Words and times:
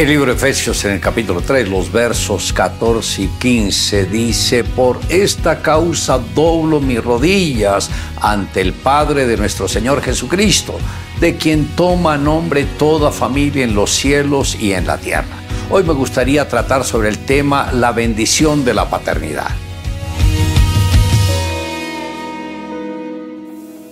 El 0.00 0.08
libro 0.08 0.30
de 0.30 0.32
Efesios 0.32 0.82
en 0.86 0.92
el 0.92 1.00
capítulo 1.00 1.42
3, 1.42 1.68
los 1.68 1.92
versos 1.92 2.54
14 2.54 3.20
y 3.20 3.26
15 3.38 4.06
dice, 4.06 4.64
por 4.64 4.98
esta 5.10 5.60
causa 5.60 6.18
doblo 6.34 6.80
mis 6.80 7.04
rodillas 7.04 7.90
ante 8.18 8.62
el 8.62 8.72
Padre 8.72 9.26
de 9.26 9.36
nuestro 9.36 9.68
Señor 9.68 10.00
Jesucristo, 10.00 10.78
de 11.20 11.36
quien 11.36 11.66
toma 11.76 12.16
nombre 12.16 12.64
toda 12.78 13.12
familia 13.12 13.62
en 13.62 13.74
los 13.74 13.90
cielos 13.90 14.56
y 14.58 14.72
en 14.72 14.86
la 14.86 14.96
tierra. 14.96 15.36
Hoy 15.68 15.84
me 15.84 15.92
gustaría 15.92 16.48
tratar 16.48 16.82
sobre 16.84 17.10
el 17.10 17.18
tema 17.18 17.70
la 17.70 17.92
bendición 17.92 18.64
de 18.64 18.72
la 18.72 18.88
paternidad. 18.88 19.50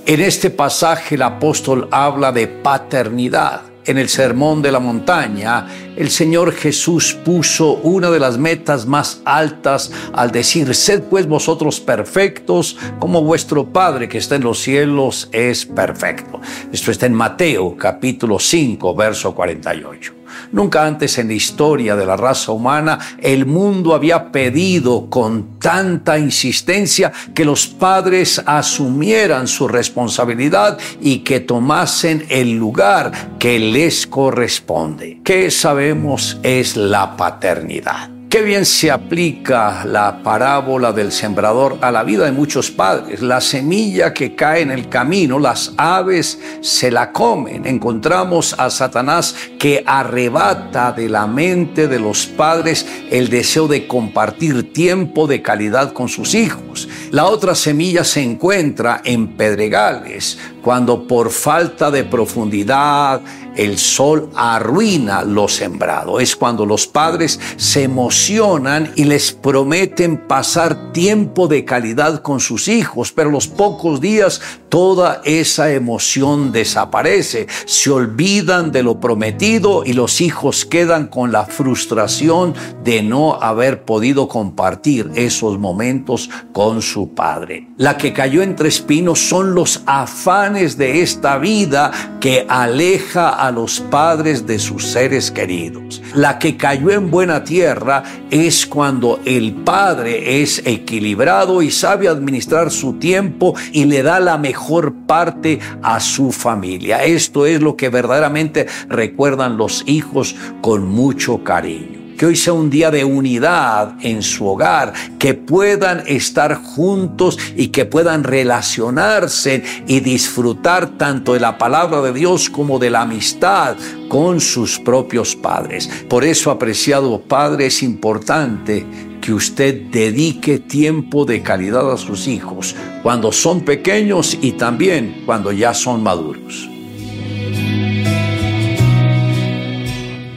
En 0.07 0.21
este 0.23 0.49
pasaje 0.49 1.17
el 1.17 1.23
apóstol 1.23 1.87
habla 1.93 2.33
de 2.33 2.47
paternidad 2.47 3.68
en 3.89 3.97
el 3.99 4.09
Sermón 4.11 4.61
de 4.61 4.71
la 4.71 4.81
Montaña, 4.81 5.67
el 5.97 6.11
Señor 6.11 6.53
Jesús 6.53 7.15
puso 7.25 7.73
una 7.83 8.11
de 8.11 8.21
las 8.21 8.37
metas 8.37 8.87
más 8.87 9.23
altas 9.25 9.91
al 10.13 10.31
decir, 10.31 10.75
sed 10.75 11.03
pues 11.05 11.27
vosotros 11.27 11.81
perfectos 11.81 12.77
como 12.99 13.23
vuestro 13.23 13.73
Padre 13.73 14.09
que 14.09 14.19
está 14.19 14.37
en 14.37 14.45
los 14.45 14.61
cielos 14.61 15.31
es 15.33 15.65
perfecto. 15.65 16.41
Esto 16.71 16.91
está 16.91 17.07
en 17.07 17.15
Mateo 17.15 17.77
capítulo 17.77 18.39
5, 18.39 18.95
verso 18.95 19.35
48. 19.35 20.18
Nunca 20.53 20.87
antes 20.87 21.19
en 21.19 21.29
la 21.29 21.35
historia 21.35 21.97
de 21.97 22.07
la 22.07 22.17
raza 22.17 22.53
humana 22.53 22.99
el 23.21 23.47
mundo 23.47 23.95
había 23.95 24.31
pedido 24.33 25.09
con 25.11 25.59
tanta 25.59 26.19
insistencia 26.19 27.13
que 27.35 27.45
los 27.45 27.67
padres 27.67 28.43
asumieran 28.47 29.47
su 29.49 29.69
responsabilidad 29.69 30.79
y 31.01 31.19
que 31.19 31.41
tomasen 31.41 32.27
el 32.29 32.57
lugar 32.57 33.39
que 33.39 33.59
les 33.59 34.07
corresponde. 34.07 35.21
¿Qué 35.25 35.51
sabemos 35.51 36.39
es 36.43 36.77
la 36.77 37.17
paternidad? 37.17 38.18
Qué 38.29 38.43
bien 38.43 38.67
se 38.67 38.91
aplica 38.91 39.87
la 39.87 40.23
parábola 40.23 40.93
del 40.93 41.13
sembrador 41.13 41.79
a 41.81 41.91
la 41.91 42.05
vida 42.05 42.27
de 42.27 42.33
muchos 42.33 42.71
padres. 42.71 43.23
La 43.23 43.41
semilla 43.41 44.13
que 44.13 44.35
cae 44.35 44.61
en 44.61 44.71
el 44.71 44.91
camino, 44.91 45.39
las 45.39 45.73
aves 45.79 46.39
se 46.61 46.91
la 46.91 47.11
comen. 47.11 47.65
Encontramos 47.65 48.55
a 48.59 48.69
Satanás 48.69 49.35
que 49.59 49.83
arrebata 49.87 50.93
de 50.93 51.09
la 51.09 51.27
mente 51.27 51.89
de 51.89 51.99
los 51.99 52.27
padres 52.27 52.87
el 53.11 53.31
deseo 53.31 53.67
de 53.67 53.87
compartir 53.87 54.75
tiempo 54.75 55.27
de 55.27 55.41
calidad 55.41 55.95
con 55.95 56.11
sus 56.11 56.35
hijos. 56.35 56.87
La 57.11 57.25
otra 57.25 57.55
semilla 57.55 58.05
se 58.05 58.23
encuentra 58.23 59.01
en 59.05 59.39
pedregales, 59.39 60.39
cuando 60.61 61.07
por 61.07 61.31
falta 61.31 61.91
de 61.91 62.05
profundidad 62.05 63.23
el 63.59 63.77
sol 63.77 64.31
arruina 64.35 65.23
lo 65.23 65.49
sembrado. 65.49 66.21
Es 66.21 66.37
cuando 66.37 66.65
los 66.65 66.87
padres 66.87 67.39
se 67.57 67.83
emocionan 67.83 68.93
y 68.97 69.05
les 69.05 69.33
prometen 69.33 70.17
pasar 70.17 70.93
tiempo 70.93 71.49
de 71.49 71.65
calidad 71.65 72.23
con 72.23 72.41
sus 72.41 72.69
hijos, 72.69 73.13
pero 73.13 73.31
los 73.31 73.49
pocos 73.49 74.01
días 74.01 74.41
toda 74.69 75.21
esa 75.25 75.73
emoción 75.73 76.53
desaparece. 76.53 77.47
Se 77.67 77.91
olvidan 77.91 78.71
de 78.71 78.83
lo 78.83 79.01
prometido 79.01 79.83
y 79.85 79.93
los 79.93 80.21
hijos 80.21 80.65
quedan 80.65 81.09
con 81.09 81.33
la 81.33 81.45
frustración 81.45 82.55
de 82.85 83.03
no 83.03 83.35
haber 83.43 83.85
podido 83.85 84.29
compartir 84.29 85.11
esos 85.15 85.59
momentos 85.59 86.31
con 86.53 86.81
su 86.83 87.15
padre. 87.15 87.69
La 87.77 87.97
que 87.97 88.13
cayó 88.13 88.43
entre 88.43 88.69
espinos 88.69 89.19
son 89.19 89.55
los 89.55 89.83
afanes 89.87 90.79
de 90.79 91.03
esta 91.03 91.39
vida 91.39 91.91
que 92.21 92.47
aleja 92.49 93.29
a 93.49 93.51
los 93.51 93.81
padres 93.81 94.47
de 94.47 94.59
sus 94.59 94.87
seres 94.87 95.31
queridos. 95.31 96.03
La 96.15 96.39
que 96.39 96.57
cayó 96.57 96.91
en 96.91 97.11
buena 97.11 97.45
tierra 97.45 98.03
es 98.31 98.67
cuando 98.67 99.21
el 99.25 99.53
padre 99.53 100.43
es 100.43 100.63
equilibrado 100.65 101.63
y 101.63 101.71
sabe 101.71 102.09
administrar 102.09 102.71
su 102.71 102.95
tiempo 102.95 103.55
y 103.73 103.87
le 103.87 104.03
da 104.03 104.21
la 104.21 104.39
mejor 104.39 104.95
parte 105.07 105.59
a 105.83 105.99
su 106.01 106.31
familia. 106.31 107.05
Esto 107.05 107.47
es 107.47 107.61
lo 107.61 107.77
que 107.77 107.89
verdaderamente 107.89 108.67
recuerdan 108.89 109.57
los 109.57 109.83
hijos 109.87 110.37
con 110.61 110.87
mucho 110.87 111.43
cariño 111.43 111.98
que 112.19 112.27
hoy 112.27 112.37
sea 112.37 112.53
un 112.53 112.69
día 112.69 112.91
de 112.91 113.05
unidad 113.05 113.95
en 114.03 114.23
su 114.23 114.47
hogar, 114.47 114.93
que 115.19 115.35
puedan 115.35 116.03
estar 116.07 116.57
juntos 116.57 117.39
y 117.57 117.69
que 117.69 117.85
puedan 117.85 118.25
relacionarse 118.25 119.63
y 119.87 120.01
disfrutar 120.01 120.99
tanto 120.99 121.35
de 121.35 121.41
la 121.41 121.57
palabra 121.57 122.03
de 122.03 122.13
Dios 122.13 122.51
como 122.51 122.79
de 122.79 122.91
la 122.91 123.03
amistad 123.03 123.77
con 124.09 124.41
sus 124.41 124.79
propios 124.81 125.37
padres. 125.37 125.89
Por 126.09 126.25
eso, 126.25 126.51
apreciado 126.51 127.21
Padre, 127.21 127.67
es 127.67 127.83
importante 127.83 128.85
que 129.21 129.33
usted 129.33 129.83
dedique 129.91 130.59
tiempo 130.59 131.25
de 131.25 131.43
calidad 131.43 131.93
a 131.93 131.97
sus 131.97 132.27
hijos 132.27 132.75
cuando 133.03 133.31
son 133.31 133.61
pequeños 133.61 134.37
y 134.41 134.53
también 134.53 135.23
cuando 135.25 135.53
ya 135.53 135.73
son 135.73 136.03
maduros. 136.03 136.69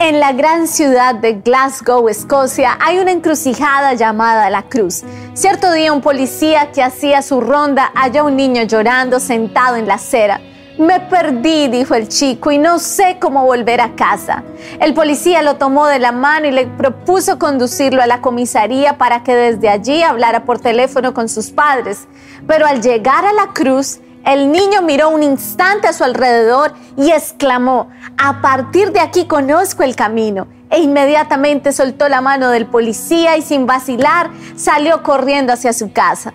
En 0.04 0.18
la 0.18 0.32
gran 0.32 0.66
ciudad 0.66 1.14
de 1.14 1.34
Glasgow, 1.34 2.08
Escocia, 2.08 2.76
hay 2.80 2.98
una 2.98 3.12
encrucijada 3.12 3.94
llamada 3.94 4.50
La 4.50 4.64
Cruz. 4.64 5.04
Cierto 5.34 5.70
día 5.70 5.92
un 5.92 6.00
policía 6.00 6.72
que 6.72 6.82
hacía 6.82 7.22
su 7.22 7.40
ronda 7.40 7.92
halló 7.94 8.22
a 8.22 8.24
un 8.24 8.34
niño 8.34 8.64
llorando 8.64 9.20
sentado 9.20 9.76
en 9.76 9.86
la 9.86 9.94
acera. 9.94 10.40
Me 10.76 10.98
perdí, 10.98 11.68
dijo 11.68 11.94
el 11.94 12.08
chico, 12.08 12.50
y 12.50 12.58
no 12.58 12.80
sé 12.80 13.18
cómo 13.20 13.44
volver 13.44 13.80
a 13.80 13.94
casa. 13.94 14.42
El 14.80 14.92
policía 14.92 15.40
lo 15.40 15.54
tomó 15.54 15.86
de 15.86 16.00
la 16.00 16.10
mano 16.10 16.48
y 16.48 16.50
le 16.50 16.66
propuso 16.66 17.38
conducirlo 17.38 18.02
a 18.02 18.08
la 18.08 18.20
comisaría 18.20 18.98
para 18.98 19.22
que 19.22 19.36
desde 19.36 19.68
allí 19.68 20.02
hablara 20.02 20.44
por 20.44 20.58
teléfono 20.58 21.14
con 21.14 21.28
sus 21.28 21.50
padres. 21.50 22.08
Pero 22.48 22.66
al 22.66 22.82
llegar 22.82 23.24
a 23.24 23.32
la 23.32 23.52
cruz, 23.52 24.00
el 24.24 24.52
niño 24.52 24.82
miró 24.82 25.08
un 25.10 25.22
instante 25.22 25.88
a 25.88 25.92
su 25.92 26.04
alrededor 26.04 26.74
y 26.96 27.10
exclamó, 27.10 27.90
a 28.18 28.40
partir 28.40 28.92
de 28.92 29.00
aquí 29.00 29.26
conozco 29.26 29.82
el 29.82 29.96
camino. 29.96 30.46
E 30.70 30.80
inmediatamente 30.80 31.72
soltó 31.72 32.08
la 32.08 32.22
mano 32.22 32.48
del 32.48 32.66
policía 32.66 33.36
y 33.36 33.42
sin 33.42 33.66
vacilar 33.66 34.30
salió 34.56 35.02
corriendo 35.02 35.52
hacia 35.52 35.72
su 35.74 35.92
casa. 35.92 36.32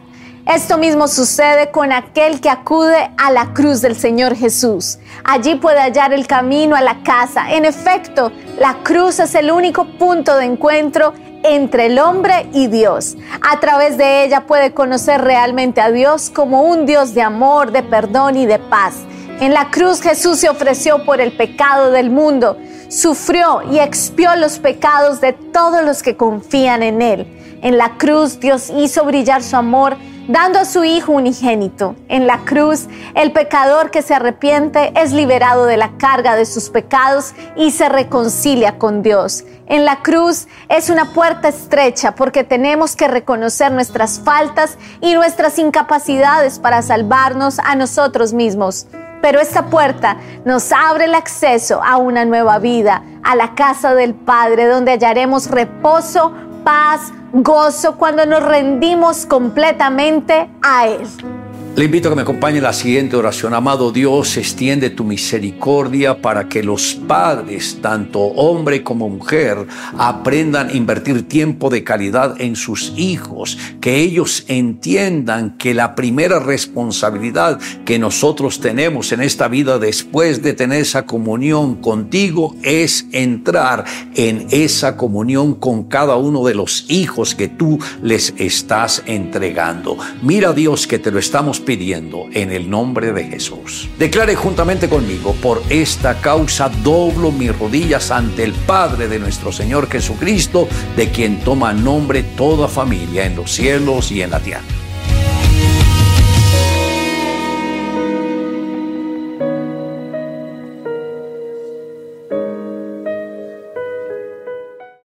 Esto 0.48 0.78
mismo 0.78 1.10
sucede 1.10 1.72
con 1.72 1.92
aquel 1.92 2.40
que 2.40 2.50
acude 2.50 3.12
a 3.18 3.32
la 3.32 3.54
cruz 3.54 3.82
del 3.82 3.98
Señor 3.98 4.34
Jesús. 4.34 4.98
Allí 5.26 5.56
puede 5.56 5.82
hallar 5.82 6.14
el 6.14 6.26
camino 6.26 6.78
a 6.78 6.82
la 6.82 7.04
casa. 7.04 7.52
En 7.52 7.66
efecto, 7.66 8.32
la 8.58 8.78
cruz 8.82 9.20
es 9.20 9.36
el 9.36 9.52
único 9.52 9.84
punto 9.98 10.38
de 10.38 10.46
encuentro 10.46 11.14
entre 11.44 11.88
el 11.88 12.00
hombre 12.00 12.48
y 12.54 12.68
Dios. 12.68 13.18
A 13.42 13.60
través 13.60 13.98
de 13.98 14.24
ella 14.24 14.48
puede 14.48 14.74
conocer 14.74 15.20
realmente 15.20 15.82
a 15.82 15.92
Dios 15.92 16.30
como 16.30 16.62
un 16.62 16.86
Dios 16.86 17.14
de 17.14 17.24
amor, 17.24 17.74
de 17.74 17.84
perdón 17.84 18.38
y 18.38 18.46
de 18.46 18.58
paz. 18.58 18.96
En 19.42 19.54
la 19.54 19.70
cruz 19.70 20.02
Jesús 20.02 20.40
se 20.40 20.48
ofreció 20.48 21.04
por 21.04 21.20
el 21.20 21.36
pecado 21.36 21.92
del 21.92 22.10
mundo, 22.10 22.58
sufrió 22.90 23.62
y 23.72 23.80
expió 23.80 24.36
los 24.36 24.60
pecados 24.60 25.22
de 25.22 25.34
todos 25.34 25.84
los 25.84 26.04
que 26.04 26.16
confían 26.16 26.84
en 26.84 27.02
Él. 27.02 27.60
En 27.62 27.78
la 27.78 27.98
cruz 27.98 28.40
Dios 28.40 28.72
hizo 28.76 29.04
brillar 29.06 29.44
su 29.44 29.56
amor 29.56 29.98
dando 30.28 30.60
a 30.60 30.66
su 30.66 30.84
Hijo 30.84 31.14
unigénito. 31.14 31.96
En 32.08 32.28
la 32.28 32.40
cruz, 32.40 32.88
el 33.16 33.32
pecador 33.32 33.92
que 33.92 34.02
se 34.02 34.14
arrepiente 34.14 34.92
es 34.96 35.14
liberado 35.14 35.66
de 35.66 35.78
la 35.78 35.98
carga 35.98 36.36
de 36.36 36.46
sus 36.46 36.70
pecados 36.70 37.34
y 37.56 37.72
se 37.72 37.90
reconcilia 37.90 38.78
con 38.78 39.02
Dios. 39.02 39.46
En 39.68 39.86
la 39.86 40.02
cruz 40.02 40.48
es 40.70 40.90
una 40.90 41.14
puerta 41.14 41.48
estrecha 41.48 42.16
porque 42.16 42.44
tenemos 42.44 42.96
que 42.96 43.08
reconocer 43.08 43.72
nuestras 43.72 44.20
faltas 44.20 44.78
y 45.02 45.14
nuestras 45.14 45.58
incapacidades 45.60 46.60
para 46.60 46.82
salvarnos 46.82 47.60
a 47.60 47.76
nosotros 47.76 48.34
mismos. 48.34 48.88
Pero 49.28 49.42
esta 49.42 49.66
puerta 49.66 50.16
nos 50.46 50.72
abre 50.72 51.04
el 51.04 51.14
acceso 51.14 51.84
a 51.84 51.98
una 51.98 52.24
nueva 52.24 52.60
vida, 52.60 53.04
a 53.26 53.36
la 53.36 53.56
casa 53.56 53.94
del 53.94 54.14
Padre, 54.16 54.68
donde 54.68 54.92
hallaremos 54.92 55.52
reposo, 55.52 56.32
paz, 56.64 57.12
gozo 57.34 57.98
cuando 57.98 58.26
nos 58.26 58.42
rendimos 58.42 59.26
completamente 59.26 60.50
a 60.62 60.88
Él. 60.88 61.37
Le 61.78 61.86
invito 61.86 62.08
a 62.08 62.12
que 62.12 62.16
me 62.16 62.24
acompañe 62.24 62.58
en 62.58 62.64
la 62.64 62.74
siguiente 62.74 63.16
oración. 63.18 63.54
Amado 63.54 63.92
Dios, 63.92 64.36
extiende 64.38 64.90
tu 64.90 65.04
misericordia 65.04 66.24
para 66.24 66.50
que 66.50 66.64
los 66.64 66.96
padres, 66.96 67.78
tanto 67.84 68.20
hombre 68.20 68.82
como 68.82 69.08
mujer, 69.10 69.68
aprendan 69.96 70.70
a 70.70 70.74
invertir 70.74 71.28
tiempo 71.28 71.70
de 71.70 71.84
calidad 71.84 72.42
en 72.42 72.56
sus 72.56 72.94
hijos, 72.98 73.60
que 73.80 73.98
ellos 73.98 74.46
entiendan 74.48 75.56
que 75.60 75.76
la 75.76 75.94
primera 75.94 76.40
responsabilidad 76.40 77.60
que 77.86 78.00
nosotros 78.00 78.60
tenemos 78.60 79.12
en 79.12 79.22
esta 79.22 79.48
vida 79.48 79.78
después 79.78 80.42
de 80.42 80.54
tener 80.54 80.82
esa 80.82 81.06
comunión 81.06 81.76
contigo 81.76 82.56
es 82.64 83.06
entrar 83.12 83.86
en 84.16 84.48
esa 84.50 84.98
comunión 84.98 85.54
con 85.54 85.84
cada 85.84 86.16
uno 86.16 86.44
de 86.44 86.56
los 86.56 86.86
hijos 86.90 87.36
que 87.36 87.48
tú 87.48 87.78
les 88.02 88.34
estás 88.40 89.04
entregando. 89.06 89.96
Mira 90.24 90.54
Dios 90.54 90.88
que 90.88 90.98
te 90.98 91.12
lo 91.12 91.20
estamos 91.20 91.67
pidiendo 91.68 92.30
en 92.32 92.54
el 92.54 92.70
nombre 92.70 93.12
de 93.12 93.26
Jesús. 93.26 93.90
Declare 94.00 94.36
juntamente 94.36 94.88
conmigo, 94.88 95.34
por 95.34 95.62
esta 95.70 96.22
causa 96.22 96.70
doblo 96.70 97.30
mis 97.30 97.54
rodillas 97.56 98.10
ante 98.10 98.46
el 98.46 98.54
Padre 98.54 99.10
de 99.10 99.20
nuestro 99.20 99.52
Señor 99.52 99.90
Jesucristo, 99.90 100.70
de 100.96 101.12
quien 101.12 101.42
toma 101.42 101.74
nombre 101.74 102.24
toda 102.24 102.70
familia 102.70 103.26
en 103.26 103.36
los 103.36 103.52
cielos 103.52 104.14
y 104.14 104.22
en 104.22 104.32
la 104.32 104.40
tierra. 104.40 104.77